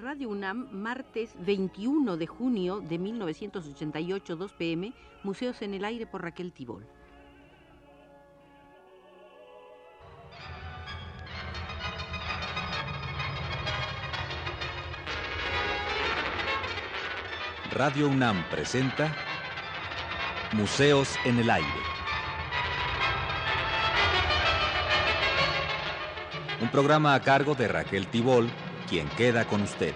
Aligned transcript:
Radio 0.00 0.28
UNAM, 0.28 0.68
martes 0.70 1.34
21 1.44 2.16
de 2.16 2.26
junio 2.28 2.80
de 2.80 2.98
1988, 2.98 4.36
2 4.36 4.52
pm, 4.52 4.92
Museos 5.24 5.60
en 5.62 5.74
el 5.74 5.84
Aire 5.84 6.06
por 6.06 6.22
Raquel 6.22 6.52
Tibol. 6.52 6.86
Radio 17.72 18.08
UNAM 18.08 18.44
presenta 18.50 19.12
Museos 20.52 21.16
en 21.24 21.38
el 21.40 21.50
Aire. 21.50 21.68
Un 26.60 26.68
programa 26.70 27.14
a 27.14 27.22
cargo 27.22 27.56
de 27.56 27.66
Raquel 27.66 28.06
Tibol, 28.06 28.48
quien 28.88 29.08
queda 29.10 29.44
con 29.46 29.62
ustedes. 29.62 29.94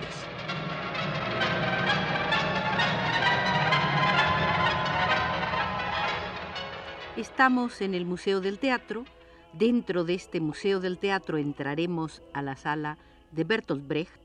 Estamos 7.17 7.81
en 7.81 7.95
el 7.95 8.05
Museo 8.05 8.41
del 8.41 8.59
Teatro. 8.59 9.05
Dentro 9.53 10.05
de 10.05 10.15
este 10.15 10.41
Museo 10.41 10.81
del 10.81 10.99
Teatro 10.99 11.39
entraremos 11.39 12.23
a 12.33 12.43
la 12.43 12.57
sala 12.57 12.99
de 13.31 13.45
Bertolt 13.45 13.87
Brecht. 13.87 14.21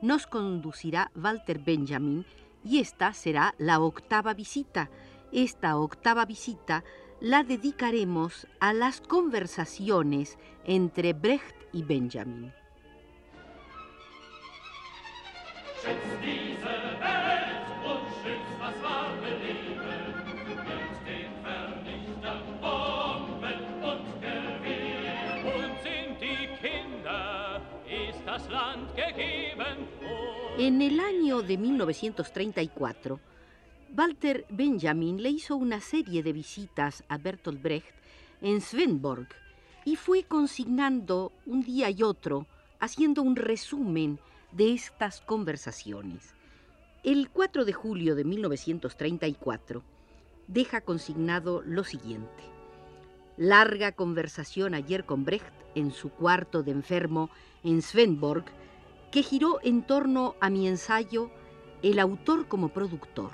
Nos 0.00 0.26
conducirá 0.26 1.10
Walter 1.14 1.58
Benjamin 1.58 2.24
y 2.64 2.80
esta 2.80 3.12
será 3.12 3.54
la 3.58 3.80
octava 3.80 4.34
visita. 4.34 4.90
Esta 5.32 5.76
octava 5.76 6.24
visita 6.24 6.84
la 7.20 7.44
dedicaremos 7.44 8.46
a 8.58 8.72
las 8.72 9.00
conversaciones 9.00 10.36
entre 10.64 11.12
Brecht 11.12 11.56
y 11.72 11.84
Benjamin. 11.84 12.52
En 30.64 30.80
el 30.80 31.00
año 31.00 31.42
de 31.42 31.58
1934, 31.58 33.18
Walter 33.96 34.46
Benjamin 34.48 35.20
le 35.20 35.30
hizo 35.30 35.56
una 35.56 35.80
serie 35.80 36.22
de 36.22 36.32
visitas 36.32 37.02
a 37.08 37.18
Bertolt 37.18 37.60
Brecht 37.60 37.92
en 38.40 38.60
Svenborg 38.60 39.26
y 39.84 39.96
fue 39.96 40.22
consignando 40.22 41.32
un 41.46 41.64
día 41.64 41.90
y 41.90 42.04
otro, 42.04 42.46
haciendo 42.78 43.22
un 43.22 43.34
resumen 43.34 44.20
de 44.52 44.72
estas 44.72 45.20
conversaciones. 45.22 46.32
El 47.02 47.28
4 47.30 47.64
de 47.64 47.72
julio 47.72 48.14
de 48.14 48.22
1934 48.22 49.82
deja 50.46 50.80
consignado 50.82 51.62
lo 51.62 51.82
siguiente. 51.82 52.44
Larga 53.36 53.90
conversación 53.90 54.74
ayer 54.74 55.06
con 55.06 55.24
Brecht 55.24 55.52
en 55.74 55.90
su 55.90 56.10
cuarto 56.10 56.62
de 56.62 56.70
enfermo 56.70 57.30
en 57.64 57.82
Svenborg, 57.82 58.44
que 59.12 59.22
giró 59.22 59.58
en 59.62 59.82
torno 59.82 60.36
a 60.40 60.48
mi 60.48 60.66
ensayo 60.66 61.30
El 61.82 61.98
autor 61.98 62.48
como 62.48 62.70
productor. 62.70 63.32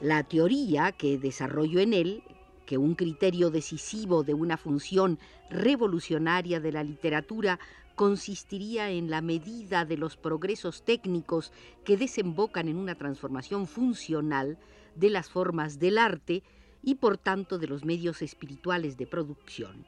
La 0.00 0.22
teoría 0.22 0.92
que 0.92 1.18
desarrollo 1.18 1.80
en 1.80 1.92
él, 1.92 2.22
que 2.64 2.78
un 2.78 2.94
criterio 2.94 3.50
decisivo 3.50 4.22
de 4.22 4.34
una 4.34 4.56
función 4.56 5.18
revolucionaria 5.50 6.60
de 6.60 6.70
la 6.70 6.84
literatura 6.84 7.58
consistiría 7.96 8.90
en 8.90 9.10
la 9.10 9.20
medida 9.20 9.84
de 9.84 9.96
los 9.96 10.16
progresos 10.16 10.84
técnicos 10.84 11.52
que 11.84 11.96
desembocan 11.96 12.68
en 12.68 12.76
una 12.76 12.94
transformación 12.94 13.66
funcional 13.66 14.58
de 14.94 15.10
las 15.10 15.28
formas 15.28 15.80
del 15.80 15.98
arte 15.98 16.44
y 16.84 16.94
por 16.94 17.18
tanto 17.18 17.58
de 17.58 17.66
los 17.66 17.84
medios 17.84 18.22
espirituales 18.22 18.96
de 18.96 19.08
producción. 19.08 19.84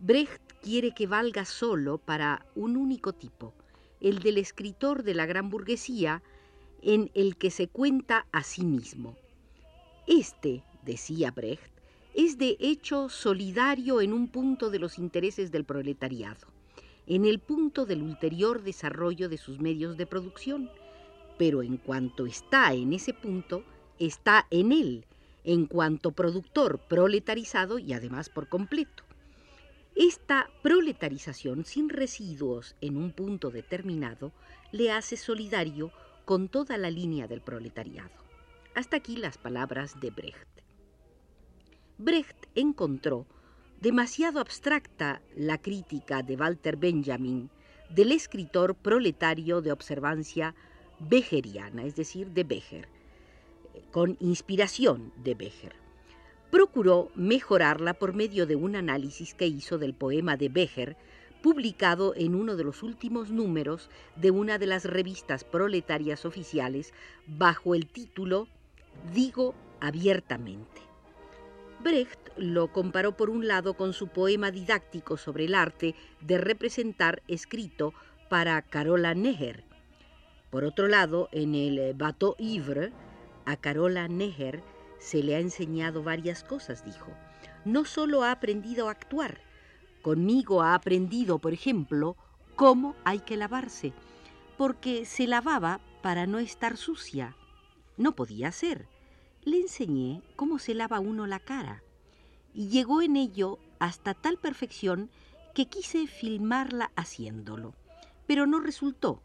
Brecht 0.00 0.42
quiere 0.60 0.92
que 0.92 1.06
valga 1.06 1.44
solo 1.44 1.98
para 1.98 2.44
un 2.56 2.76
único 2.76 3.12
tipo, 3.12 3.54
el 4.02 4.18
del 4.18 4.36
escritor 4.36 5.02
de 5.02 5.14
la 5.14 5.24
gran 5.26 5.48
burguesía, 5.48 6.22
en 6.82 7.10
el 7.14 7.36
que 7.36 7.50
se 7.50 7.68
cuenta 7.68 8.26
a 8.32 8.42
sí 8.42 8.64
mismo. 8.64 9.16
Este, 10.06 10.64
decía 10.84 11.30
Brecht, 11.30 11.72
es 12.14 12.36
de 12.36 12.56
hecho 12.60 13.08
solidario 13.08 14.00
en 14.00 14.12
un 14.12 14.28
punto 14.28 14.68
de 14.68 14.78
los 14.78 14.98
intereses 14.98 15.50
del 15.50 15.64
proletariado 15.64 16.52
en 17.06 17.24
el 17.24 17.40
punto 17.40 17.84
del 17.84 18.02
ulterior 18.02 18.62
desarrollo 18.62 19.28
de 19.28 19.36
sus 19.36 19.58
medios 19.58 19.96
de 19.96 20.06
producción, 20.06 20.70
pero 21.38 21.62
en 21.62 21.76
cuanto 21.76 22.26
está 22.26 22.72
en 22.74 22.92
ese 22.92 23.12
punto, 23.12 23.64
está 23.98 24.46
en 24.50 24.72
él, 24.72 25.04
en 25.44 25.66
cuanto 25.66 26.12
productor 26.12 26.78
proletarizado 26.78 27.78
y 27.78 27.92
además 27.92 28.28
por 28.28 28.48
completo. 28.48 29.02
Esta 29.94 30.48
proletarización 30.62 31.64
sin 31.64 31.90
residuos 31.90 32.76
en 32.80 32.96
un 32.96 33.12
punto 33.12 33.50
determinado 33.50 34.32
le 34.70 34.90
hace 34.90 35.16
solidario 35.16 35.92
con 36.24 36.48
toda 36.48 36.78
la 36.78 36.90
línea 36.90 37.28
del 37.28 37.42
proletariado. 37.42 38.10
Hasta 38.74 38.96
aquí 38.96 39.16
las 39.16 39.36
palabras 39.36 40.00
de 40.00 40.10
Brecht. 40.10 40.48
Brecht 41.98 42.46
encontró 42.54 43.26
demasiado 43.80 44.40
abstracta 44.40 45.20
la 45.36 45.58
crítica 45.58 46.22
de 46.22 46.36
Walter 46.36 46.76
Benjamin 46.76 47.50
del 47.90 48.12
escritor 48.12 48.74
proletario 48.74 49.60
de 49.60 49.72
observancia 49.72 50.54
becheriana, 51.00 51.84
es 51.84 51.96
decir, 51.96 52.30
de 52.30 52.44
Becher, 52.44 52.88
con 53.90 54.16
inspiración 54.20 55.12
de 55.16 55.34
Becher. 55.34 55.81
Procuró 56.52 57.10
mejorarla 57.14 57.94
por 57.94 58.12
medio 58.12 58.44
de 58.44 58.56
un 58.56 58.76
análisis 58.76 59.32
que 59.32 59.46
hizo 59.46 59.78
del 59.78 59.94
poema 59.94 60.36
de 60.36 60.50
Becher, 60.50 60.98
publicado 61.42 62.14
en 62.14 62.34
uno 62.34 62.56
de 62.56 62.64
los 62.64 62.82
últimos 62.82 63.30
números 63.30 63.88
de 64.16 64.32
una 64.32 64.58
de 64.58 64.66
las 64.66 64.84
revistas 64.84 65.44
proletarias 65.44 66.26
oficiales 66.26 66.92
bajo 67.26 67.74
el 67.74 67.86
título 67.86 68.48
Digo 69.14 69.54
abiertamente. 69.80 70.82
Brecht 71.82 72.20
lo 72.36 72.70
comparó 72.70 73.16
por 73.16 73.30
un 73.30 73.48
lado 73.48 73.72
con 73.72 73.94
su 73.94 74.08
poema 74.08 74.50
didáctico 74.50 75.16
sobre 75.16 75.46
el 75.46 75.54
arte 75.54 75.94
de 76.20 76.36
representar 76.36 77.22
escrito 77.28 77.94
para 78.28 78.60
Carola 78.60 79.14
Neher. 79.14 79.64
Por 80.50 80.64
otro 80.64 80.86
lado, 80.86 81.30
en 81.32 81.54
el 81.54 81.94
Bateau 81.94 82.34
Ivre, 82.38 82.92
a 83.46 83.56
Carola 83.56 84.06
Neher 84.06 84.62
se 85.02 85.22
le 85.22 85.36
ha 85.36 85.40
enseñado 85.40 86.02
varias 86.02 86.44
cosas, 86.44 86.84
dijo. 86.84 87.12
No 87.64 87.84
solo 87.84 88.22
ha 88.22 88.32
aprendido 88.32 88.88
a 88.88 88.92
actuar, 88.92 89.40
conmigo 90.02 90.62
ha 90.62 90.74
aprendido, 90.74 91.38
por 91.38 91.52
ejemplo, 91.52 92.16
cómo 92.56 92.94
hay 93.04 93.20
que 93.20 93.36
lavarse, 93.36 93.92
porque 94.56 95.04
se 95.04 95.26
lavaba 95.26 95.80
para 96.02 96.26
no 96.26 96.38
estar 96.38 96.76
sucia. 96.76 97.36
No 97.96 98.14
podía 98.14 98.52
ser 98.52 98.88
le 99.44 99.58
enseñé 99.58 100.22
cómo 100.36 100.58
se 100.58 100.74
lava 100.74 101.00
uno 101.00 101.26
la 101.26 101.40
cara 101.40 101.82
y 102.54 102.68
llegó 102.68 103.02
en 103.02 103.16
ello 103.16 103.58
hasta 103.80 104.14
tal 104.14 104.38
perfección 104.38 105.10
que 105.54 105.66
quise 105.66 106.06
filmarla 106.06 106.92
haciéndolo. 106.94 107.74
Pero 108.26 108.46
no 108.46 108.60
resultó, 108.60 109.20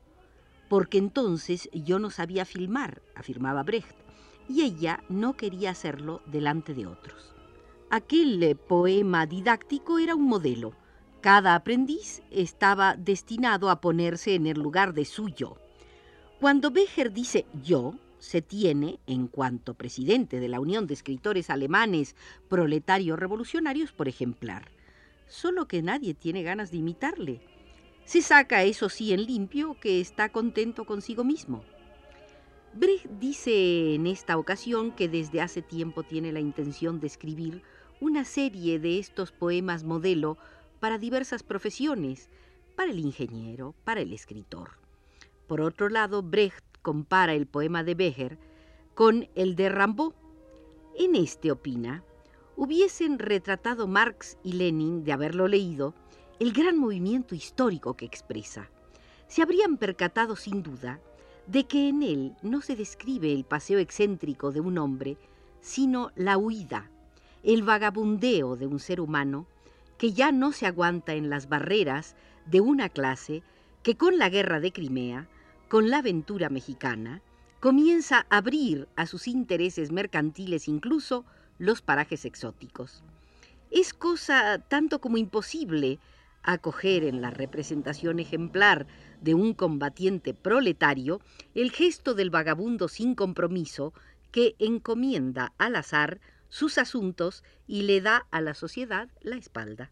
porque 0.69 0.97
entonces 0.97 1.69
yo 1.71 1.99
no 1.99 2.09
sabía 2.09 2.45
filmar, 2.45 3.01
afirmaba 3.15 3.63
Brecht, 3.63 3.95
y 4.49 4.63
ella 4.63 5.03
no 5.09 5.35
quería 5.35 5.71
hacerlo 5.71 6.21
delante 6.25 6.73
de 6.73 6.87
otros. 6.87 7.33
Aquel 7.89 8.41
eh, 8.43 8.55
poema 8.55 9.25
didáctico 9.25 9.99
era 9.99 10.15
un 10.15 10.27
modelo. 10.27 10.73
Cada 11.21 11.55
aprendiz 11.55 12.21
estaba 12.31 12.95
destinado 12.95 13.69
a 13.69 13.81
ponerse 13.81 14.35
en 14.35 14.45
el 14.47 14.59
lugar 14.59 14.93
de 14.93 15.05
suyo. 15.05 15.57
Cuando 16.39 16.69
Becher 16.69 17.11
dice 17.11 17.45
yo, 17.63 17.95
se 18.19 18.41
tiene, 18.41 18.99
en 19.07 19.27
cuanto 19.27 19.73
presidente 19.73 20.39
de 20.39 20.47
la 20.47 20.59
Unión 20.59 20.87
de 20.87 20.93
Escritores 20.93 21.49
Alemanes 21.49 22.15
Proletarios 22.49 23.17
Revolucionarios, 23.17 23.91
por 23.91 24.07
ejemplar. 24.07 24.71
Solo 25.27 25.67
que 25.67 25.81
nadie 25.81 26.13
tiene 26.13 26.43
ganas 26.43 26.71
de 26.71 26.77
imitarle. 26.77 27.41
Se 28.05 28.21
saca, 28.21 28.63
eso 28.63 28.89
sí, 28.89 29.13
en 29.13 29.25
limpio, 29.25 29.77
que 29.79 29.99
está 29.99 30.29
contento 30.29 30.85
consigo 30.85 31.23
mismo. 31.23 31.63
Brecht 32.73 33.07
dice 33.19 33.95
en 33.95 34.07
esta 34.07 34.37
ocasión 34.37 34.91
que 34.91 35.09
desde 35.09 35.41
hace 35.41 35.61
tiempo 35.61 36.03
tiene 36.03 36.31
la 36.31 36.39
intención 36.39 36.99
de 36.99 37.07
escribir 37.07 37.63
una 37.99 38.23
serie 38.23 38.79
de 38.79 38.99
estos 38.99 39.31
poemas 39.31 39.83
modelo 39.83 40.37
para 40.79 40.99
diversas 40.99 41.41
profesiones, 41.41 42.29
para 42.75 42.91
el 42.91 42.99
ingeniero, 42.99 43.73
para 43.83 44.01
el 44.01 44.13
escritor. 44.13 44.77
Por 45.47 45.61
otro 45.61 45.89
lado, 45.89 46.21
Brecht 46.21 46.63
compara 46.83 47.33
el 47.33 47.47
poema 47.47 47.83
de 47.83 47.95
Becher 47.95 48.37
con 48.93 49.27
el 49.35 49.55
de 49.55 49.69
Rimbaud. 49.69 50.13
En 50.97 51.15
este 51.15 51.51
opina, 51.51 52.03
hubiesen 52.55 53.17
retratado 53.17 53.87
Marx 53.87 54.37
y 54.43 54.53
Lenin, 54.53 55.03
de 55.03 55.13
haberlo 55.13 55.47
leído, 55.47 55.95
el 56.39 56.53
gran 56.53 56.77
movimiento 56.77 57.33
histórico 57.33 57.95
que 57.95 58.05
expresa. 58.05 58.69
se 59.27 59.41
habrían 59.41 59.77
percatado 59.77 60.35
sin 60.35 60.63
duda 60.63 61.01
de 61.47 61.65
que 61.65 61.89
en 61.89 62.03
él 62.03 62.35
no 62.41 62.61
se 62.61 62.75
describe 62.75 63.31
el 63.31 63.43
paseo 63.43 63.79
excéntrico 63.79 64.51
de 64.51 64.59
un 64.59 64.77
hombre, 64.77 65.17
sino 65.61 66.11
la 66.15 66.37
huida, 66.37 66.89
el 67.43 67.63
vagabundeo 67.63 68.55
de 68.55 68.67
un 68.67 68.79
ser 68.79 68.99
humano 68.99 69.47
que 69.97 70.13
ya 70.13 70.31
no 70.31 70.51
se 70.51 70.67
aguanta 70.67 71.13
en 71.13 71.29
las 71.29 71.49
barreras 71.49 72.15
de 72.45 72.61
una 72.61 72.89
clase 72.89 73.43
que 73.81 73.95
con 73.95 74.17
la 74.17 74.29
guerra 74.29 74.59
de 74.59 74.71
Crimea, 74.71 75.27
con 75.69 75.89
la 75.89 75.99
aventura 75.99 76.49
mexicana, 76.49 77.21
comienza 77.59 78.25
a 78.29 78.37
abrir 78.37 78.87
a 78.95 79.05
sus 79.05 79.27
intereses 79.27 79.91
mercantiles 79.91 80.67
incluso 80.67 81.25
los 81.57 81.81
parajes 81.81 82.25
exóticos. 82.25 83.03
Es 83.71 83.93
cosa 83.93 84.59
tanto 84.59 84.99
como 84.99 85.17
imposible 85.17 85.99
acoger 86.43 87.03
en 87.03 87.21
la 87.21 87.29
representación 87.29 88.19
ejemplar 88.19 88.87
de 89.21 89.33
un 89.33 89.53
combatiente 89.53 90.33
proletario 90.33 91.21
el 91.55 91.71
gesto 91.71 92.13
del 92.13 92.29
vagabundo 92.29 92.87
sin 92.87 93.15
compromiso 93.15 93.93
que 94.31 94.55
encomienda 94.59 95.53
al 95.57 95.75
azar 95.75 96.19
sus 96.49 96.77
asuntos 96.77 97.43
y 97.67 97.83
le 97.83 98.01
da 98.01 98.27
a 98.31 98.41
la 98.41 98.53
sociedad 98.53 99.09
la 99.21 99.35
espalda. 99.35 99.91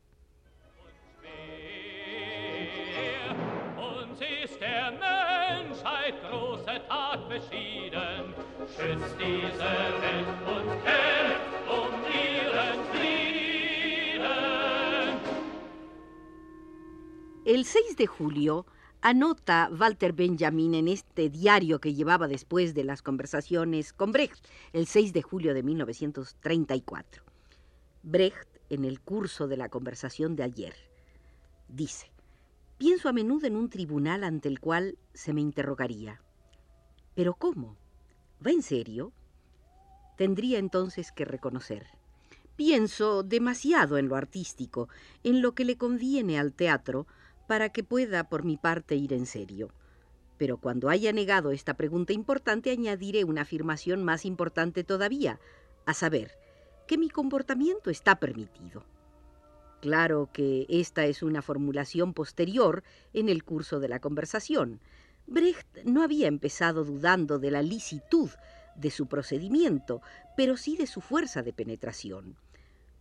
El 17.46 17.64
6 17.64 17.96
de 17.96 18.08
julio 18.08 18.66
anota 19.02 19.70
Walter 19.72 20.14
Benjamin 20.14 20.74
en 20.74 20.88
este 20.88 21.30
diario 21.30 21.80
que 21.80 21.94
llevaba 21.94 22.28
después 22.28 22.74
de 22.74 22.84
las 22.84 23.04
conversaciones 23.04 23.94
con 23.94 24.12
Brecht, 24.12 24.44
el 24.74 24.88
6 24.88 25.14
de 25.14 25.22
julio 25.22 25.54
de 25.54 25.62
1934. 25.62 27.24
Brecht, 28.02 28.50
en 28.72 28.84
el 28.84 29.00
curso 29.00 29.48
de 29.48 29.58
la 29.58 29.70
conversación 29.70 30.36
de 30.36 30.42
ayer, 30.42 30.74
dice, 31.68 32.12
pienso 32.80 33.10
a 33.10 33.14
menudo 33.14 33.46
en 33.46 33.58
un 33.58 33.70
tribunal 33.70 34.24
ante 34.24 34.50
el 34.50 34.60
cual 34.60 34.98
se 35.14 35.32
me 35.32 35.42
interrogaría. 35.42 36.24
¿Pero 37.14 37.36
cómo? 37.36 37.78
¿Va 38.44 38.50
en 38.50 38.64
serio? 38.64 39.14
Tendría 40.18 40.58
entonces 40.58 41.12
que 41.12 41.26
reconocer. 41.26 41.86
Pienso 42.56 43.22
demasiado 43.22 44.00
en 44.00 44.08
lo 44.08 44.16
artístico, 44.16 44.90
en 45.24 45.44
lo 45.44 45.54
que 45.54 45.64
le 45.64 45.78
conviene 45.78 46.40
al 46.40 46.52
teatro, 46.52 47.06
para 47.48 47.70
que 47.70 47.84
pueda 47.84 48.30
por 48.30 48.44
mi 48.44 48.58
parte 48.58 48.96
ir 48.96 49.14
en 49.14 49.26
serio. 49.26 49.70
Pero 50.38 50.58
cuando 50.58 50.90
haya 50.90 51.12
negado 51.14 51.52
esta 51.52 51.76
pregunta 51.76 52.14
importante, 52.14 52.72
añadiré 52.72 53.24
una 53.24 53.42
afirmación 53.42 54.04
más 54.04 54.26
importante 54.26 54.84
todavía, 54.84 55.40
a 55.86 55.94
saber, 55.94 56.32
que 56.88 56.98
mi 56.98 57.10
comportamiento 57.10 57.90
está 57.90 58.16
permitido. 58.16 58.84
Claro 59.82 60.30
que 60.34 60.66
esta 60.68 61.06
es 61.06 61.24
una 61.24 61.42
formulación 61.42 62.14
posterior 62.14 62.84
en 63.14 63.30
el 63.30 63.44
curso 63.44 63.80
de 63.80 63.88
la 63.88 64.00
conversación. 64.00 64.82
Brecht 65.28 65.84
no 65.86 66.04
había 66.04 66.28
empezado 66.28 66.84
dudando 66.84 67.40
de 67.40 67.52
la 67.52 67.62
licitud 67.62 68.30
de 68.76 68.92
su 68.92 69.08
procedimiento, 69.08 70.02
pero 70.36 70.58
sí 70.58 70.76
de 70.76 70.88
su 70.88 71.02
fuerza 71.02 71.44
de 71.44 71.54
penetración 71.54 72.36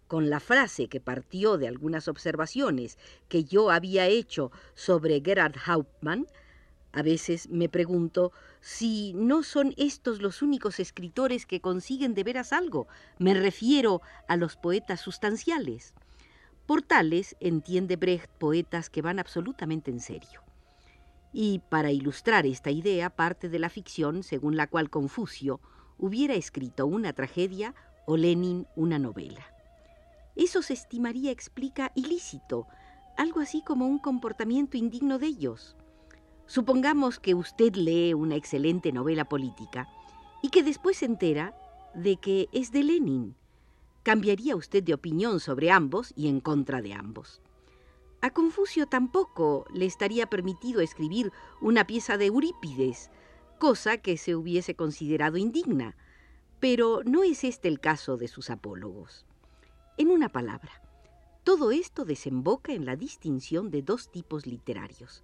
con 0.06 0.30
la 0.30 0.40
frase 0.40 0.88
que 0.88 1.00
partió 1.00 1.58
de 1.58 1.68
algunas 1.68 2.08
observaciones 2.08 2.98
que 3.28 3.44
yo 3.44 3.70
había 3.70 4.06
hecho 4.06 4.52
sobre 4.74 5.22
Gerhard 5.24 5.56
Hauptmann, 5.66 6.26
a 6.94 7.02
veces 7.02 7.48
me 7.50 7.68
pregunto 7.68 8.32
si 8.60 9.12
no 9.14 9.42
son 9.42 9.74
estos 9.76 10.22
los 10.22 10.42
únicos 10.42 10.78
escritores 10.78 11.44
que 11.44 11.60
consiguen 11.60 12.14
de 12.14 12.22
veras 12.22 12.52
algo. 12.52 12.86
Me 13.18 13.34
refiero 13.34 14.00
a 14.28 14.36
los 14.36 14.56
poetas 14.56 15.00
sustanciales. 15.00 15.92
Por 16.66 16.82
tales 16.82 17.36
entiende 17.40 17.96
Brecht 17.96 18.30
poetas 18.38 18.90
que 18.90 19.02
van 19.02 19.18
absolutamente 19.18 19.90
en 19.90 19.98
serio. 19.98 20.42
Y 21.32 21.62
para 21.68 21.90
ilustrar 21.90 22.46
esta 22.46 22.70
idea 22.70 23.10
parte 23.10 23.48
de 23.48 23.58
la 23.58 23.70
ficción 23.70 24.22
según 24.22 24.56
la 24.56 24.68
cual 24.68 24.88
Confucio 24.88 25.60
hubiera 25.98 26.34
escrito 26.34 26.86
una 26.86 27.12
tragedia 27.12 27.74
o 28.06 28.16
Lenin 28.16 28.68
una 28.76 29.00
novela. 29.00 29.53
Eso 30.36 30.62
se 30.62 30.74
estimaría 30.74 31.30
explica 31.30 31.92
ilícito, 31.94 32.66
algo 33.16 33.40
así 33.40 33.62
como 33.62 33.86
un 33.86 33.98
comportamiento 33.98 34.76
indigno 34.76 35.18
de 35.18 35.26
ellos. 35.26 35.76
Supongamos 36.46 37.20
que 37.20 37.34
usted 37.34 37.74
lee 37.74 38.14
una 38.14 38.36
excelente 38.36 38.92
novela 38.92 39.24
política 39.26 39.88
y 40.42 40.50
que 40.50 40.62
después 40.62 40.98
se 40.98 41.06
entera 41.06 41.54
de 41.94 42.16
que 42.16 42.48
es 42.52 42.72
de 42.72 42.82
Lenin. 42.82 43.36
Cambiaría 44.02 44.56
usted 44.56 44.82
de 44.82 44.92
opinión 44.92 45.40
sobre 45.40 45.70
ambos 45.70 46.12
y 46.16 46.28
en 46.28 46.40
contra 46.40 46.82
de 46.82 46.92
ambos. 46.92 47.40
A 48.20 48.30
Confucio 48.30 48.86
tampoco 48.86 49.66
le 49.72 49.86
estaría 49.86 50.26
permitido 50.26 50.80
escribir 50.80 51.30
una 51.60 51.86
pieza 51.86 52.16
de 52.18 52.26
Eurípides, 52.26 53.10
cosa 53.58 53.98
que 53.98 54.16
se 54.16 54.34
hubiese 54.34 54.74
considerado 54.74 55.36
indigna, 55.36 55.96
pero 56.58 57.02
no 57.04 57.22
es 57.22 57.44
este 57.44 57.68
el 57.68 57.80
caso 57.80 58.16
de 58.16 58.28
sus 58.28 58.50
apólogos. 58.50 59.26
En 59.96 60.10
una 60.10 60.28
palabra, 60.28 60.72
todo 61.44 61.70
esto 61.70 62.04
desemboca 62.04 62.72
en 62.72 62.84
la 62.84 62.96
distinción 62.96 63.70
de 63.70 63.82
dos 63.82 64.10
tipos 64.10 64.44
literarios. 64.44 65.22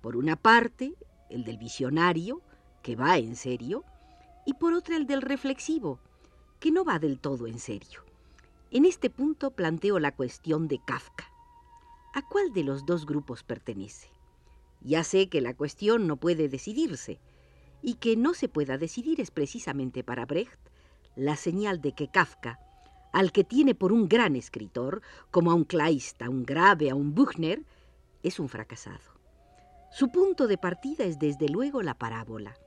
Por 0.00 0.16
una 0.16 0.36
parte, 0.36 0.94
el 1.28 1.44
del 1.44 1.58
visionario, 1.58 2.40
que 2.82 2.96
va 2.96 3.18
en 3.18 3.36
serio, 3.36 3.84
y 4.46 4.54
por 4.54 4.72
otra 4.72 4.96
el 4.96 5.06
del 5.06 5.20
reflexivo, 5.20 5.98
que 6.60 6.70
no 6.70 6.82
va 6.82 6.98
del 6.98 7.18
todo 7.18 7.46
en 7.46 7.58
serio. 7.58 8.04
En 8.70 8.86
este 8.86 9.10
punto 9.10 9.50
planteo 9.50 9.98
la 9.98 10.12
cuestión 10.12 10.66
de 10.66 10.80
Kafka. 10.82 11.30
¿A 12.14 12.26
cuál 12.26 12.54
de 12.54 12.64
los 12.64 12.86
dos 12.86 13.04
grupos 13.04 13.42
pertenece? 13.42 14.08
Ya 14.80 15.04
sé 15.04 15.28
que 15.28 15.42
la 15.42 15.52
cuestión 15.52 16.06
no 16.06 16.16
puede 16.16 16.48
decidirse, 16.48 17.20
y 17.82 17.94
que 17.94 18.16
no 18.16 18.32
se 18.32 18.48
pueda 18.48 18.78
decidir 18.78 19.20
es 19.20 19.30
precisamente 19.30 20.02
para 20.02 20.24
Brecht 20.24 20.58
la 21.16 21.36
señal 21.36 21.82
de 21.82 21.92
que 21.92 22.08
Kafka 22.08 22.58
al 23.16 23.32
que 23.32 23.44
tiene 23.44 23.74
por 23.74 23.94
un 23.94 24.10
gran 24.10 24.36
escritor, 24.36 25.00
como 25.30 25.50
a 25.50 25.54
un 25.54 25.64
Kleist, 25.64 26.20
a 26.20 26.28
un 26.28 26.44
Grave, 26.44 26.90
a 26.90 26.94
un 26.94 27.14
Buchner, 27.14 27.62
es 28.22 28.38
un 28.38 28.50
fracasado. 28.50 29.18
Su 29.90 30.12
punto 30.12 30.46
de 30.46 30.58
partida 30.58 31.04
es 31.04 31.18
desde 31.18 31.48
luego 31.48 31.80
la 31.80 31.94
parábola, 31.94 32.58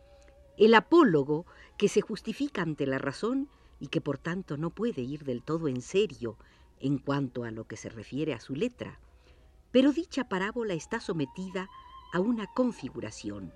el 0.58 0.74
apólogo 0.74 1.46
que 1.78 1.88
se 1.88 2.02
justifica 2.02 2.64
ante 2.64 2.88
la 2.88 2.98
razón 2.98 3.48
y 3.80 3.90
que 3.90 4.02
por 4.02 4.18
tanto 4.18 4.58
no 4.58 4.72
puede 4.72 5.04
ir 5.04 5.24
del 5.24 5.44
todo 5.44 5.68
en 5.68 5.84
serio 5.84 6.36
en 6.80 6.98
cuanto 6.98 7.44
a 7.44 7.52
lo 7.52 7.68
que 7.68 7.78
se 7.78 7.90
refiere 7.90 8.34
a 8.34 8.40
su 8.40 8.56
letra. 8.56 9.00
Pero 9.70 9.92
dicha 9.92 10.30
parábola 10.30 10.74
está 10.74 11.00
sometida 11.00 11.70
a 12.12 12.20
una 12.22 12.48
configuración. 12.56 13.54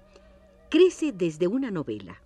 Crece 0.69 1.11
desde 1.11 1.47
una 1.47 1.71
novela 1.71 2.21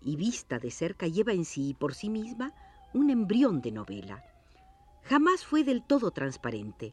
y 0.00 0.16
vista 0.16 0.58
de 0.58 0.72
cerca 0.72 1.06
lleva 1.06 1.34
en 1.34 1.44
sí 1.44 1.68
y 1.68 1.74
por 1.74 1.94
sí 1.94 2.10
misma 2.10 2.52
un 2.94 3.10
embrión 3.10 3.60
de 3.62 3.72
novela. 3.72 4.24
Jamás 5.02 5.44
fue 5.44 5.64
del 5.64 5.82
todo 5.82 6.10
transparente. 6.10 6.92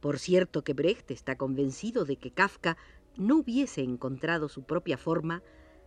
Por 0.00 0.18
cierto 0.18 0.62
que 0.64 0.72
Brecht 0.72 1.10
está 1.10 1.36
convencido 1.36 2.04
de 2.04 2.16
que 2.16 2.30
Kafka 2.30 2.76
no 3.16 3.36
hubiese 3.36 3.82
encontrado 3.82 4.48
su 4.48 4.62
propia 4.62 4.96
forma 4.96 5.42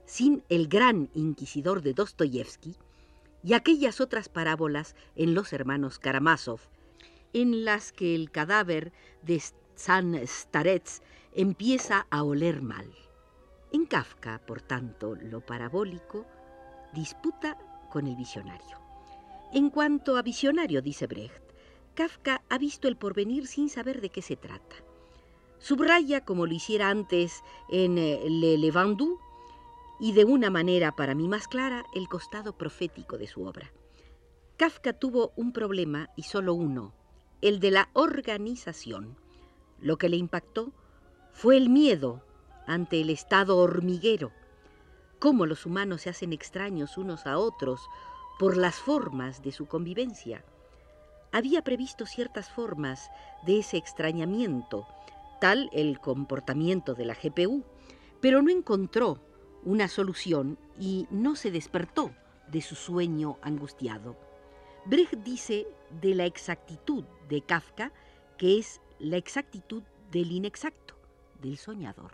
sin 0.05 0.43
el 0.49 0.67
gran 0.67 1.09
inquisidor 1.13 1.81
de 1.81 1.93
Dostoyevsky 1.93 2.75
y 3.43 3.53
aquellas 3.53 4.01
otras 4.01 4.29
parábolas 4.29 4.95
en 5.15 5.33
Los 5.33 5.51
hermanos 5.51 5.99
Karamazov, 5.99 6.59
en 7.33 7.65
las 7.65 7.91
que 7.91 8.15
el 8.15 8.31
cadáver 8.31 8.93
de 9.23 9.41
San 9.75 10.15
Starets 10.27 11.01
empieza 11.33 12.05
a 12.11 12.23
oler 12.23 12.61
mal. 12.61 12.89
En 13.71 13.85
Kafka, 13.85 14.39
por 14.45 14.61
tanto, 14.61 15.15
lo 15.15 15.41
parabólico 15.41 16.25
disputa 16.93 17.57
con 17.89 18.05
el 18.05 18.15
visionario. 18.15 18.82
En 19.53 19.69
cuanto 19.69 20.17
a 20.17 20.23
visionario, 20.23 20.81
dice 20.81 21.05
Brecht, 21.05 21.43
Kafka 21.93 22.41
ha 22.49 22.57
visto 22.57 22.87
el 22.87 22.97
porvenir 22.97 23.45
sin 23.45 23.69
saber 23.69 24.01
de 24.01 24.09
qué 24.09 24.23
se 24.23 24.35
trata. 24.35 24.77
Subraya, 25.59 26.25
como 26.25 26.47
lo 26.47 26.53
hiciera 26.53 26.89
antes 26.89 27.43
en 27.69 27.99
eh, 27.99 28.19
Le 28.27 28.57
Levandu, 28.57 29.19
y 29.99 30.13
de 30.13 30.25
una 30.25 30.49
manera 30.49 30.95
para 30.95 31.13
mí 31.13 31.27
más 31.27 31.47
clara, 31.47 31.85
el 31.93 32.09
costado 32.09 32.57
profético 32.57 33.19
de 33.19 33.27
su 33.27 33.43
obra. 33.43 33.71
Kafka 34.57 34.93
tuvo 34.93 35.33
un 35.35 35.53
problema 35.53 36.09
y 36.15 36.23
solo 36.23 36.55
uno, 36.55 36.95
el 37.41 37.59
de 37.59 37.69
la 37.69 37.89
organización. 37.93 39.17
Lo 39.79 39.99
que 39.99 40.09
le 40.09 40.17
impactó 40.17 40.73
fue 41.31 41.57
el 41.57 41.69
miedo 41.69 42.23
ante 42.65 43.01
el 43.01 43.11
estado 43.11 43.57
hormiguero, 43.57 44.31
cómo 45.19 45.45
los 45.45 45.67
humanos 45.67 46.01
se 46.01 46.09
hacen 46.09 46.33
extraños 46.33 46.97
unos 46.97 47.27
a 47.27 47.37
otros, 47.37 47.87
por 48.39 48.57
las 48.57 48.75
formas 48.75 49.41
de 49.41 49.51
su 49.51 49.67
convivencia. 49.67 50.43
Había 51.31 51.63
previsto 51.63 52.05
ciertas 52.05 52.49
formas 52.49 53.09
de 53.45 53.59
ese 53.59 53.77
extrañamiento, 53.77 54.87
tal 55.39 55.69
el 55.73 55.99
comportamiento 55.99 56.93
de 56.93 57.05
la 57.05 57.15
GPU, 57.15 57.63
pero 58.21 58.41
no 58.41 58.49
encontró 58.49 59.19
una 59.63 59.87
solución 59.87 60.57
y 60.79 61.07
no 61.09 61.35
se 61.35 61.51
despertó 61.51 62.11
de 62.47 62.61
su 62.61 62.75
sueño 62.75 63.37
angustiado. 63.41 64.15
Brecht 64.85 65.13
dice 65.23 65.67
de 66.01 66.13
la 66.15 66.25
exactitud 66.25 67.05
de 67.29 67.41
Kafka 67.41 67.91
que 68.37 68.59
es 68.59 68.81
la 68.99 69.17
exactitud 69.17 69.83
del 70.11 70.31
inexacto, 70.31 70.95
del 71.41 71.57
soñador. 71.57 72.11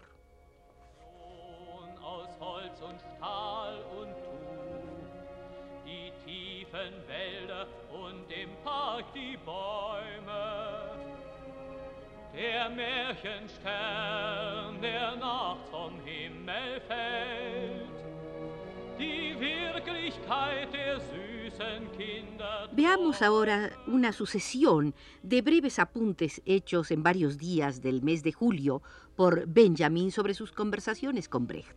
Veamos 22.72 23.22
ahora 23.22 23.72
una 23.88 24.12
sucesión 24.12 24.94
de 25.24 25.42
breves 25.42 25.80
apuntes 25.80 26.42
hechos 26.46 26.92
en 26.92 27.02
varios 27.02 27.38
días 27.38 27.82
del 27.82 28.04
mes 28.04 28.22
de 28.22 28.32
julio 28.32 28.84
por 29.16 29.48
Benjamin 29.48 30.12
sobre 30.12 30.34
sus 30.34 30.52
conversaciones 30.52 31.28
con 31.28 31.48
Brecht. 31.48 31.76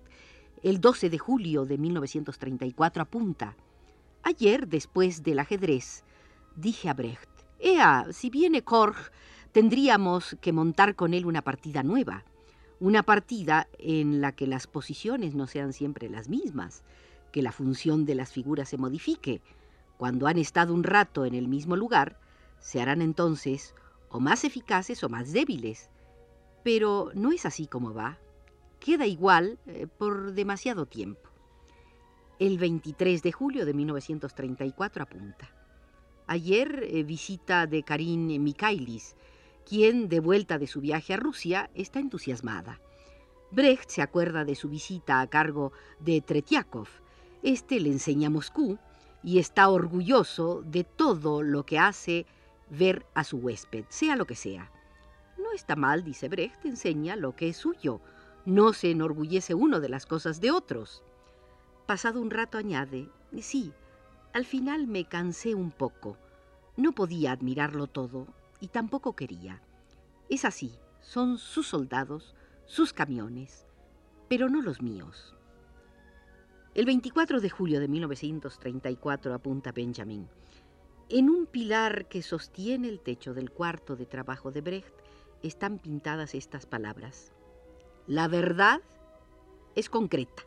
El 0.62 0.80
12 0.80 1.10
de 1.10 1.18
julio 1.18 1.64
de 1.64 1.78
1934 1.78 3.02
apunta, 3.02 3.56
Ayer, 4.24 4.68
después 4.68 5.24
del 5.24 5.40
ajedrez, 5.40 6.04
dije 6.54 6.88
a 6.88 6.94
Brecht, 6.94 7.28
Ea, 7.58 8.06
si 8.12 8.30
viene 8.30 8.62
Korg, 8.62 8.96
tendríamos 9.50 10.36
que 10.40 10.52
montar 10.52 10.94
con 10.94 11.12
él 11.12 11.26
una 11.26 11.42
partida 11.42 11.82
nueva, 11.82 12.24
una 12.78 13.02
partida 13.02 13.66
en 13.78 14.20
la 14.20 14.30
que 14.30 14.46
las 14.46 14.68
posiciones 14.68 15.34
no 15.34 15.48
sean 15.48 15.72
siempre 15.72 16.08
las 16.08 16.28
mismas, 16.28 16.84
que 17.32 17.42
la 17.42 17.50
función 17.50 18.04
de 18.04 18.14
las 18.14 18.30
figuras 18.30 18.68
se 18.68 18.78
modifique. 18.78 19.42
Cuando 19.96 20.28
han 20.28 20.38
estado 20.38 20.72
un 20.72 20.84
rato 20.84 21.24
en 21.24 21.34
el 21.34 21.48
mismo 21.48 21.74
lugar, 21.74 22.20
se 22.60 22.80
harán 22.80 23.02
entonces 23.02 23.74
o 24.08 24.20
más 24.20 24.44
eficaces 24.44 25.02
o 25.02 25.08
más 25.08 25.32
débiles. 25.32 25.90
Pero 26.62 27.10
no 27.14 27.32
es 27.32 27.44
así 27.44 27.66
como 27.66 27.92
va. 27.92 28.18
Queda 28.78 29.06
igual 29.06 29.58
eh, 29.66 29.88
por 29.88 30.32
demasiado 30.32 30.86
tiempo. 30.86 31.31
El 32.42 32.58
23 32.58 33.22
de 33.22 33.30
julio 33.30 33.64
de 33.64 33.72
1934 33.72 35.04
apunta. 35.04 35.48
Ayer 36.26 36.88
eh, 36.90 37.04
visita 37.04 37.68
de 37.68 37.84
Karin 37.84 38.42
Mikhailis, 38.42 39.14
quien, 39.64 40.08
de 40.08 40.18
vuelta 40.18 40.58
de 40.58 40.66
su 40.66 40.80
viaje 40.80 41.14
a 41.14 41.18
Rusia, 41.18 41.70
está 41.76 42.00
entusiasmada. 42.00 42.80
Brecht 43.52 43.90
se 43.90 44.02
acuerda 44.02 44.44
de 44.44 44.56
su 44.56 44.68
visita 44.68 45.20
a 45.20 45.28
cargo 45.28 45.70
de 46.00 46.20
Tretiakov. 46.20 46.88
Este 47.44 47.78
le 47.78 47.90
enseña 47.90 48.28
Moscú 48.28 48.76
y 49.22 49.38
está 49.38 49.68
orgulloso 49.68 50.62
de 50.66 50.82
todo 50.82 51.44
lo 51.44 51.64
que 51.64 51.78
hace 51.78 52.26
ver 52.70 53.06
a 53.14 53.22
su 53.22 53.36
huésped, 53.36 53.84
sea 53.88 54.16
lo 54.16 54.26
que 54.26 54.34
sea. 54.34 54.68
No 55.38 55.52
está 55.52 55.76
mal, 55.76 56.02
dice 56.02 56.28
Brecht, 56.28 56.64
enseña 56.64 57.14
lo 57.14 57.36
que 57.36 57.50
es 57.50 57.56
suyo. 57.56 58.00
No 58.44 58.72
se 58.72 58.90
enorgullece 58.90 59.54
uno 59.54 59.78
de 59.78 59.90
las 59.90 60.06
cosas 60.06 60.40
de 60.40 60.50
otros. 60.50 61.04
Pasado 61.86 62.20
un 62.20 62.30
rato 62.30 62.58
añade, 62.58 63.08
sí, 63.40 63.72
al 64.32 64.46
final 64.46 64.86
me 64.86 65.04
cansé 65.04 65.54
un 65.54 65.70
poco. 65.70 66.16
No 66.76 66.92
podía 66.92 67.32
admirarlo 67.32 67.86
todo 67.86 68.28
y 68.60 68.68
tampoco 68.68 69.14
quería. 69.14 69.60
Es 70.30 70.44
así, 70.44 70.72
son 71.00 71.38
sus 71.38 71.66
soldados, 71.66 72.34
sus 72.64 72.92
camiones, 72.92 73.66
pero 74.28 74.48
no 74.48 74.62
los 74.62 74.80
míos. 74.80 75.34
El 76.74 76.86
24 76.86 77.40
de 77.40 77.50
julio 77.50 77.80
de 77.80 77.88
1934 77.88 79.34
apunta 79.34 79.72
Benjamin. 79.72 80.28
En 81.10 81.28
un 81.28 81.44
pilar 81.44 82.06
que 82.06 82.22
sostiene 82.22 82.88
el 82.88 83.00
techo 83.00 83.34
del 83.34 83.50
cuarto 83.50 83.96
de 83.96 84.06
trabajo 84.06 84.50
de 84.52 84.62
Brecht 84.62 84.94
están 85.42 85.78
pintadas 85.78 86.34
estas 86.34 86.64
palabras. 86.64 87.32
La 88.06 88.28
verdad 88.28 88.80
es 89.74 89.90
concreta. 89.90 90.44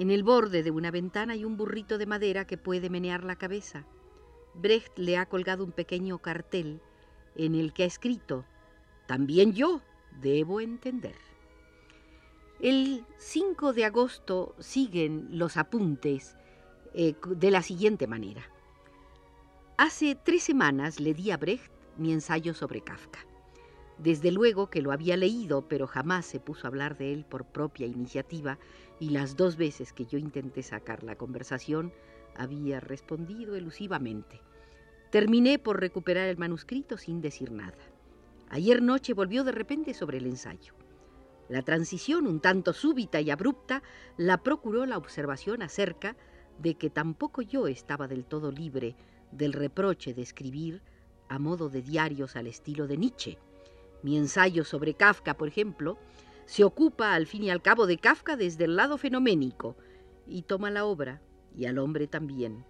En 0.00 0.10
el 0.10 0.22
borde 0.22 0.62
de 0.62 0.70
una 0.70 0.90
ventana 0.90 1.34
hay 1.34 1.44
un 1.44 1.58
burrito 1.58 1.98
de 1.98 2.06
madera 2.06 2.46
que 2.46 2.56
puede 2.56 2.88
menear 2.88 3.22
la 3.22 3.36
cabeza. 3.36 3.84
Brecht 4.54 4.96
le 4.98 5.18
ha 5.18 5.26
colgado 5.26 5.62
un 5.62 5.72
pequeño 5.72 6.16
cartel 6.20 6.80
en 7.36 7.54
el 7.54 7.74
que 7.74 7.82
ha 7.82 7.86
escrito, 7.86 8.46
también 9.06 9.52
yo 9.52 9.82
debo 10.22 10.62
entender. 10.62 11.16
El 12.60 13.04
5 13.18 13.74
de 13.74 13.84
agosto 13.84 14.54
siguen 14.58 15.28
los 15.32 15.58
apuntes 15.58 16.34
eh, 16.94 17.14
de 17.26 17.50
la 17.50 17.60
siguiente 17.60 18.06
manera. 18.06 18.50
Hace 19.76 20.14
tres 20.14 20.42
semanas 20.44 20.98
le 20.98 21.12
di 21.12 21.30
a 21.30 21.36
Brecht 21.36 21.70
mi 21.98 22.14
ensayo 22.14 22.54
sobre 22.54 22.80
Kafka. 22.80 23.18
Desde 23.98 24.32
luego 24.32 24.70
que 24.70 24.80
lo 24.80 24.92
había 24.92 25.18
leído, 25.18 25.68
pero 25.68 25.86
jamás 25.86 26.24
se 26.24 26.40
puso 26.40 26.66
a 26.66 26.68
hablar 26.68 26.96
de 26.96 27.12
él 27.12 27.26
por 27.26 27.44
propia 27.44 27.86
iniciativa 27.86 28.58
y 29.00 29.10
las 29.10 29.36
dos 29.36 29.56
veces 29.56 29.92
que 29.92 30.06
yo 30.06 30.18
intenté 30.18 30.62
sacar 30.62 31.02
la 31.02 31.16
conversación 31.16 31.92
había 32.36 32.78
respondido 32.78 33.56
elusivamente. 33.56 34.40
Terminé 35.10 35.58
por 35.58 35.80
recuperar 35.80 36.28
el 36.28 36.36
manuscrito 36.36 36.96
sin 36.96 37.20
decir 37.20 37.50
nada. 37.50 37.78
Ayer 38.50 38.82
noche 38.82 39.14
volvió 39.14 39.42
de 39.42 39.52
repente 39.52 39.94
sobre 39.94 40.18
el 40.18 40.26
ensayo. 40.26 40.74
La 41.48 41.62
transición, 41.62 42.28
un 42.28 42.40
tanto 42.40 42.72
súbita 42.72 43.20
y 43.20 43.30
abrupta, 43.30 43.82
la 44.16 44.42
procuró 44.42 44.86
la 44.86 44.98
observación 44.98 45.62
acerca 45.62 46.14
de 46.58 46.74
que 46.74 46.90
tampoco 46.90 47.42
yo 47.42 47.66
estaba 47.66 48.06
del 48.06 48.24
todo 48.24 48.52
libre 48.52 48.94
del 49.32 49.52
reproche 49.52 50.14
de 50.14 50.22
escribir 50.22 50.82
a 51.28 51.38
modo 51.38 51.68
de 51.68 51.82
diarios 51.82 52.36
al 52.36 52.46
estilo 52.46 52.86
de 52.86 52.98
Nietzsche. 52.98 53.38
Mi 54.02 54.16
ensayo 54.16 54.64
sobre 54.64 54.94
Kafka, 54.94 55.36
por 55.36 55.48
ejemplo, 55.48 55.98
se 56.50 56.64
ocupa 56.64 57.14
al 57.14 57.28
fin 57.28 57.44
y 57.44 57.50
al 57.50 57.62
cabo 57.62 57.86
de 57.86 57.96
Kafka 57.96 58.34
desde 58.34 58.64
el 58.64 58.74
lado 58.74 58.98
fenoménico 58.98 59.76
y 60.26 60.42
toma 60.42 60.68
la 60.72 60.84
obra 60.84 61.22
y 61.56 61.66
al 61.66 61.78
hombre 61.78 62.08
también, 62.08 62.64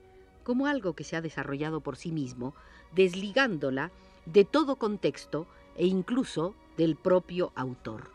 como 0.45 0.67
algo 0.67 0.93
que 0.93 1.03
se 1.03 1.17
ha 1.17 1.23
desarrollado 1.23 1.81
por 1.81 1.97
sí 1.97 2.13
mismo, 2.13 2.55
desligándola 2.95 3.91
de 4.27 4.45
todo 4.45 4.77
contexto 4.77 5.47
e 5.77 5.87
incluso 5.87 6.55
del 6.77 6.95
propio 6.95 7.53
autor. 7.55 8.11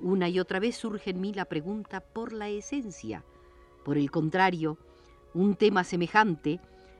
Una 0.00 0.28
y 0.28 0.40
otra 0.40 0.58
vez 0.58 0.74
surge 0.76 1.10
en 1.10 1.20
mí 1.20 1.32
la 1.32 1.44
pregunta 1.44 2.00
por 2.00 2.32
la 2.32 2.48
esencia. 2.48 3.22
Por 3.84 3.98
el 3.98 4.10
contrario, 4.10 4.76
un 5.34 5.54
tema 5.54 5.84
semejante 5.84 6.58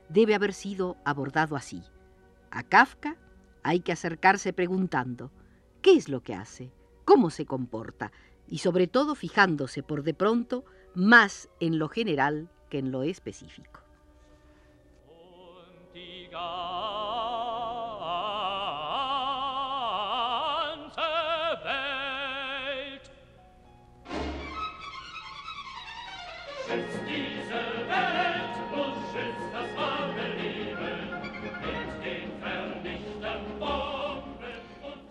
debe 0.09 0.37
haber 0.37 0.55
sido 0.55 0.97
abordado 1.05 1.57
así. 1.57 1.83
A 2.53 2.63
Kafka 2.63 3.17
hay 3.65 3.81
que 3.81 3.91
acercarse 3.91 4.53
preguntando, 4.53 5.33
¿qué 5.83 5.97
es 5.97 6.09
lo 6.09 6.21
que 6.21 6.35
hace? 6.35 6.71
¿Cómo 7.07 7.31
se 7.31 7.47
comporta? 7.47 8.11
Y 8.49 8.59
sobre 8.59 8.89
todo 8.89 9.15
fijándose 9.15 9.85
por 9.85 10.03
de 10.03 10.13
pronto 10.13 10.65
más 10.95 11.49
en 11.61 11.79
lo 11.79 11.89
general 11.89 12.51
que 12.69 12.81
en 12.81 12.91
lo 12.91 13.05
específico. 13.05 13.81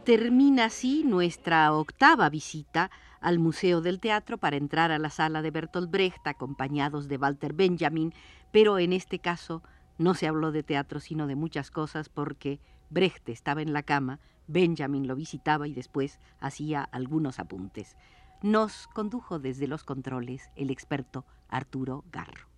Termina 0.06 0.66
así 0.66 1.04
nuestra 1.04 1.74
octava 1.74 2.30
visita 2.30 2.92
al 3.22 3.40
Museo 3.40 3.82
del 3.82 4.00
Teatro 4.00 4.38
para 4.38 4.56
entrar 4.56 4.92
a 4.92 5.00
la 5.00 5.10
sala 5.10 5.42
de 5.42 5.50
Bertolt 5.50 5.90
Brecht 5.90 6.28
acompañados 6.28 7.08
de 7.08 7.18
Walter 7.18 7.54
Benjamin, 7.54 8.14
pero 8.52 8.78
en 8.78 8.94
este 8.94 9.18
caso 9.18 9.64
no 9.98 10.14
se 10.14 10.28
habló 10.28 10.52
de 10.52 10.62
teatro 10.62 11.00
sino 11.00 11.26
de 11.26 11.36
muchas 11.36 11.72
cosas 11.72 12.10
porque 12.10 12.60
Brecht 12.92 13.28
estaba 13.30 13.64
en 13.64 13.74
la 13.74 13.82
cama, 13.82 14.20
Benjamin 14.46 15.08
lo 15.08 15.16
visitaba 15.16 15.68
y 15.68 15.74
después 15.74 16.20
hacía 16.40 16.84
algunos 16.84 17.40
apuntes. 17.40 17.98
Nos 18.44 18.86
condujo 18.94 19.40
desde 19.40 19.66
los 19.66 19.84
controles 19.84 20.52
el 20.56 20.70
experto 20.70 21.26
Arturo 21.50 22.04
Garro. 22.12 22.55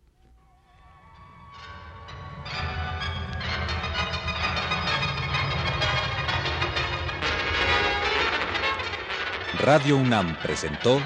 Radio 9.59 9.97
UNAM 9.97 10.35
presentó 10.43 11.01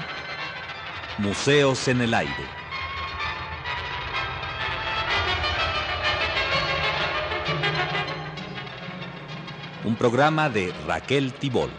Museos 1.16 1.88
en 1.88 2.02
el 2.02 2.12
Aire. 2.12 2.32
Un 9.84 9.96
programa 9.96 10.50
de 10.50 10.72
Raquel 10.86 11.32
Tibol. 11.32 11.70